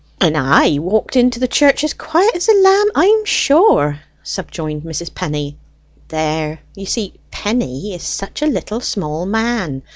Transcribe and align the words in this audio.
"And 0.19 0.35
I 0.35 0.79
walked 0.79 1.15
into 1.15 1.39
the 1.39 1.47
church 1.47 1.83
as 1.83 1.93
quiet 1.93 2.35
as 2.35 2.47
a 2.49 2.55
lamb, 2.59 2.87
I'm 2.95 3.23
sure," 3.23 4.01
subjoined 4.23 4.81
Mrs. 4.81 5.13
Penny. 5.13 5.57
"There, 6.07 6.57
you 6.73 6.87
see 6.87 7.19
Penny 7.29 7.93
is 7.93 8.01
such 8.01 8.41
a 8.41 8.47
little 8.47 8.79
small 8.81 9.27
man. 9.27 9.83